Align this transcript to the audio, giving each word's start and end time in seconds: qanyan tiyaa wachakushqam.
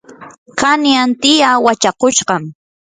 qanyan 0.59 1.09
tiyaa 1.21 1.61
wachakushqam. 1.65 2.43